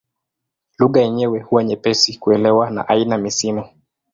[0.79, 3.65] Lugha yenyewe huwa nyepesi kuelewa na haina misimu.